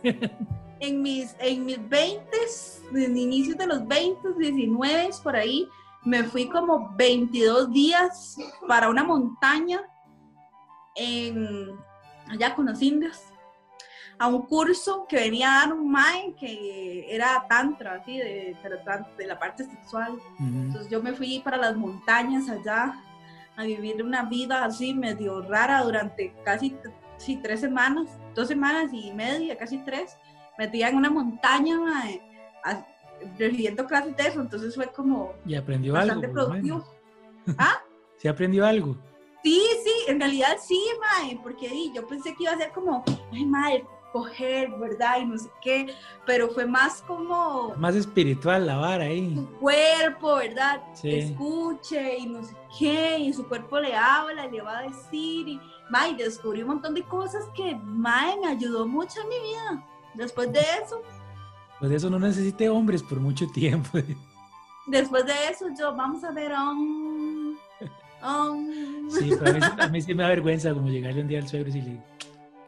[0.79, 2.25] en mis, en mis 20,
[2.95, 5.67] en inicios de los 20, 19, por ahí,
[6.03, 8.37] me fui como 22 días
[8.67, 9.81] para una montaña
[10.95, 11.69] en,
[12.27, 13.19] allá con los indios,
[14.21, 18.55] a un curso que venía a dar un mae que era tantra, así, de,
[19.17, 20.19] de la, parte sexual.
[20.39, 22.93] Entonces yo me fui para las montañas allá
[23.55, 26.77] a vivir una vida así medio rara durante casi
[27.17, 30.15] sí, tres semanas, dos semanas y media, casi tres,
[30.55, 32.21] metida en una montaña mae,
[32.63, 32.85] a-
[33.39, 36.85] recibiendo clases de eso, entonces fue como Y aprendió bastante productivo.
[37.57, 37.79] ¿Ah?
[38.17, 38.95] Sí aprendió algo.
[39.43, 43.03] Sí, sí, en realidad sí, mae, porque yo pensé que iba a ser como,
[43.33, 45.19] ay, mae, coger, ¿verdad?
[45.21, 45.93] Y no sé qué,
[46.25, 49.33] pero fue más como Más espiritual la vara ahí.
[49.35, 50.81] su cuerpo, ¿verdad?
[50.93, 51.11] Sí.
[51.11, 55.47] Escuche y no sé qué, y su cuerpo le habla y le va a decir,
[55.47, 59.85] y mae, descubrí un montón de cosas que, mae, me ayudó mucho en mi vida.
[60.13, 61.01] Después de eso,
[61.79, 63.89] Pues de eso no necesite hombres por mucho tiempo.
[64.87, 67.55] después de eso, yo, vamos a ver, um,
[68.23, 69.09] um.
[69.09, 71.39] Sí, pero a mí, sí- a mí sí me da vergüenza como llegarle un día
[71.39, 72.01] al suegro y decirle,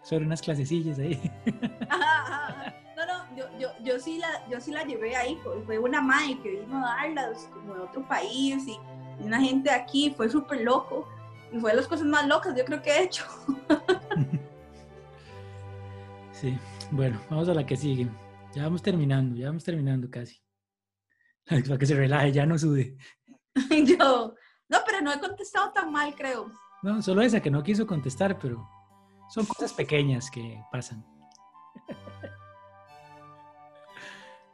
[0.04, 1.20] sobre unas clasecillas ahí.
[1.90, 2.76] Ajá, ajá, ajá.
[2.96, 6.38] No, no, yo, yo, yo, sí la, yo sí la llevé ahí, fue, una madre
[6.44, 8.78] que vino a darlas como de otro país y,
[9.20, 11.08] y una gente aquí, fue súper loco
[11.52, 13.26] y fue de las cosas más locas yo creo que he hecho.
[16.44, 16.58] Sí,
[16.92, 18.10] bueno, vamos a la que sigue.
[18.54, 20.44] Ya vamos terminando, ya vamos terminando casi.
[21.46, 22.98] Para que se relaje, ya no sude.
[23.86, 24.36] Yo,
[24.68, 26.52] no, pero no he contestado tan mal, creo.
[26.82, 28.68] No, solo esa que no quiso contestar, pero
[29.34, 31.04] son cosas pequeñas que pasan.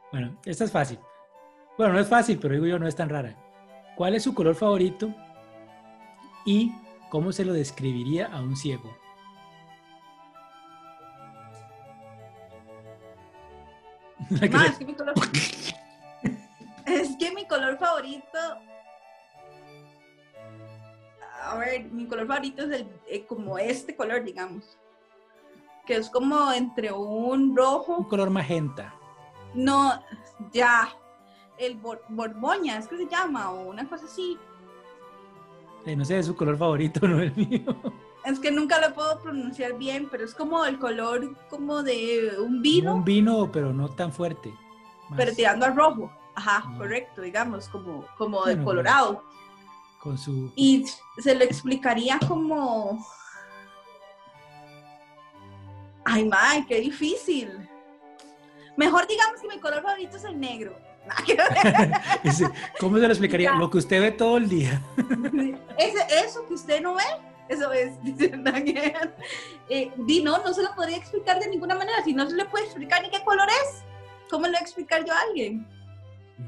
[0.10, 0.98] Bueno, esta es fácil.
[1.78, 3.36] Bueno, no es fácil, pero digo yo, no es tan rara.
[3.98, 5.14] ¿Cuál es su color favorito
[6.46, 6.72] y
[7.10, 8.98] cómo se lo describiría a un ciego?
[14.30, 15.14] Que mi color...
[16.86, 18.40] es que mi color favorito...
[21.50, 24.78] A ver, mi color favorito es el, eh, como este color, digamos.
[25.86, 27.98] Que es como entre un rojo...
[27.98, 28.94] Un color magenta.
[29.54, 30.00] No,
[30.54, 30.90] ya.
[31.58, 34.38] El bor borboña, es que se llama, o una cosa así.
[35.86, 37.76] Eh, no sé, es su color favorito, no el mío.
[38.26, 42.62] Es que nunca lo puedo pronunciar bien, pero es como el color como de un
[42.62, 42.94] vino.
[42.96, 44.54] Un vino, pero no tan fuerte.
[45.10, 46.12] Más- Pero tirando al rojo.
[46.36, 46.76] Ajá, Ah.
[46.78, 49.24] correcto, digamos, como, como Bueno, de colorado.
[50.00, 50.52] Con su...
[50.56, 50.86] Y
[51.18, 53.06] se lo explicaría como...
[56.06, 57.70] Ay, madre, qué difícil.
[58.78, 60.76] Mejor digamos que mi color favorito es el negro.
[62.80, 63.52] ¿Cómo se lo explicaría?
[63.52, 63.58] Ya.
[63.58, 64.82] Lo que usted ve todo el día.
[65.78, 67.04] Ese, eso que usted no ve,
[67.50, 68.02] eso es.
[68.04, 68.32] dice.
[69.70, 72.04] Eh, di, no, no se lo podría explicar de ninguna manera.
[72.04, 73.84] Si no se le puede explicar ni qué color es,
[74.30, 75.68] ¿cómo le voy a explicar yo a alguien?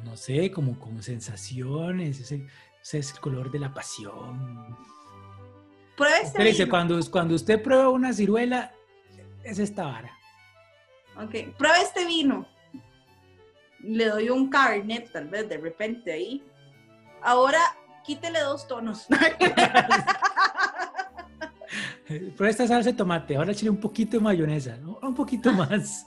[0.03, 2.19] No sé, como, como sensaciones.
[2.19, 2.47] Ese,
[2.81, 4.75] ese es el color de la pasión.
[5.95, 8.73] Prueba este Usted dice, cuando, cuando usted prueba una ciruela,
[9.43, 10.17] es esta vara.
[11.17, 12.47] Ok, prueba este vino.
[13.79, 16.43] Le doy un carnet, tal vez, de repente ahí.
[17.21, 17.59] Ahora,
[18.03, 19.07] quítele dos tonos.
[22.35, 23.35] Prueba esta salsa de tomate.
[23.37, 24.75] Ahora échale un poquito de mayonesa.
[24.77, 24.99] ¿no?
[25.01, 26.05] Un poquito más.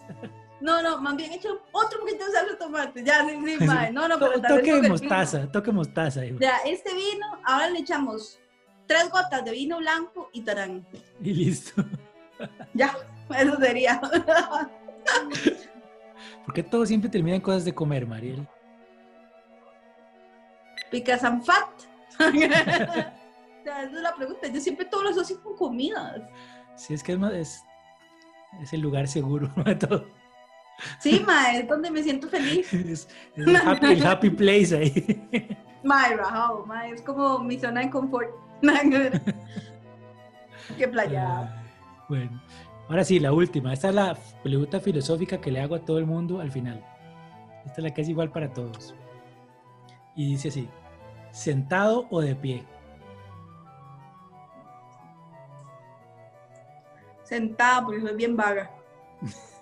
[0.64, 3.04] No, no, más bien hecho otro poquito de salsa de tomate.
[3.04, 3.66] Ya, sí, sí.
[3.92, 6.24] No, no, pero tal toque de mostaza, toque mostaza.
[6.24, 6.38] hijo.
[6.40, 8.38] Ya, este vino, ahora le echamos
[8.86, 10.86] tres gotas de vino blanco y tarán.
[11.22, 11.84] Y listo.
[12.72, 12.96] Ya,
[13.38, 14.00] eso sería.
[16.44, 18.46] ¿Por qué todo siempre termina en cosas de comer, Mariel?
[20.90, 21.68] Picas and fat.
[22.18, 24.48] esa es la pregunta.
[24.48, 26.22] Yo siempre todo lo asocio con comidas.
[26.74, 27.62] Sí, es que es, más- es,
[28.62, 30.06] es el lugar seguro de todo.
[30.98, 32.72] Sí, mae, es donde me siento feliz.
[32.72, 35.56] Es, es el, happy, el happy place ahí.
[35.84, 38.30] Mae, rajado, mae, es como mi zona de confort.
[40.78, 41.40] Qué playa.
[41.40, 41.48] Ay,
[42.08, 42.42] Bueno,
[42.88, 43.74] ahora sí, la última.
[43.74, 46.82] Esta es la pregunta filosófica que le hago a todo el mundo al final.
[47.66, 48.94] Esta es la que es igual para todos.
[50.16, 50.68] Y dice así,
[51.32, 52.64] ¿sentado o de pie?
[57.24, 58.70] Sentada, porque soy bien vaga.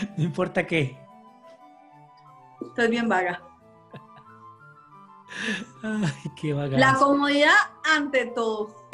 [0.16, 0.96] No importa qué.
[2.76, 3.42] Soy bien vaga.
[5.82, 6.78] Ay, qué vagancia.
[6.78, 7.54] La comodidad
[7.96, 8.84] ante todo.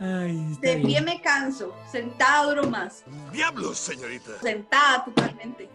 [0.00, 0.86] Ay, De bien.
[0.86, 1.74] pie me canso.
[1.90, 3.04] Sentada duro más.
[3.32, 4.32] ¡Diablos, señorita!
[4.42, 5.68] Sentada totalmente.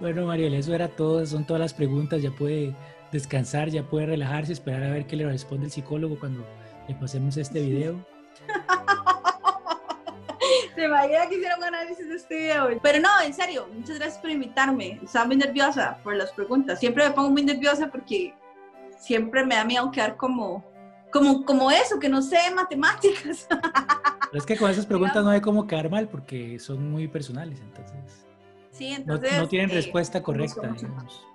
[0.00, 1.24] Bueno, Mariel, eso era todo.
[1.26, 2.20] Son todas las preguntas.
[2.22, 2.74] Ya puede
[3.12, 6.44] descansar, ya puede relajarse, esperar a ver qué le responde el psicólogo cuando
[6.88, 7.96] le pasemos este video.
[10.78, 12.68] Se imagina que hiciera un análisis de este video.
[12.80, 15.00] Pero no, en serio, muchas gracias por invitarme.
[15.02, 16.78] Estaba muy nerviosa por las preguntas.
[16.78, 18.32] Siempre me pongo muy nerviosa porque
[18.96, 20.64] siempre me da miedo quedar como,
[21.12, 23.48] como, como eso, que no sé matemáticas.
[23.50, 27.60] Pero es que con esas preguntas no hay cómo quedar mal porque son muy personales,
[27.60, 28.24] entonces
[28.70, 29.36] Sí, no, entonces.
[29.36, 31.26] no tienen eh, respuesta correcta, digamos.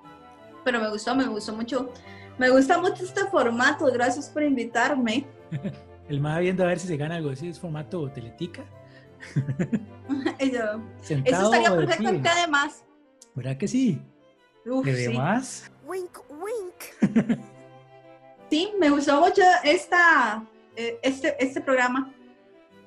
[0.64, 1.92] Pero me gustó, me gustó mucho.
[2.38, 3.88] Me gusta mucho este formato.
[3.88, 5.26] Gracias por invitarme.
[6.08, 8.64] El más viendo a ver si se gana algo así, es formato teletica,
[10.40, 12.10] Eso estaría perfecto pie.
[12.10, 12.84] en cada más.
[13.36, 14.02] ¿Verdad que sí?
[14.66, 15.12] Uf, ¿De sí.
[15.12, 15.72] demás?
[15.86, 17.40] Wink, wink.
[18.50, 22.14] Sí, me gustó mucho esta, eh, este, este programa.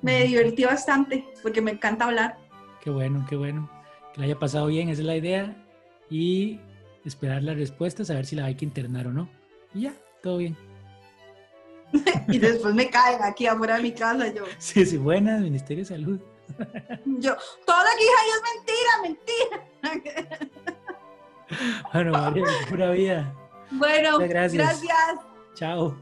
[0.01, 2.37] Me divertí bastante porque me encanta hablar.
[2.81, 3.69] Qué bueno, qué bueno.
[4.13, 5.61] Que le haya pasado bien, esa es la idea.
[6.09, 6.61] Y
[7.03, 9.29] esperar las respuestas, a ver si la hay que internar o no.
[9.73, 10.55] Y ya, todo bien.
[12.27, 14.43] y después me caen aquí afuera de mi casa yo.
[14.57, 16.19] Sí, sí, buenas, Ministerio de Salud.
[17.05, 17.35] yo,
[17.65, 18.01] toda lo
[18.35, 20.39] es mentira, mentira.
[21.93, 23.33] bueno, María, pura vida.
[23.71, 24.81] Bueno, gracias.
[24.81, 25.19] gracias.
[25.55, 25.97] Chao.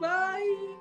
[0.00, 0.78] Bye.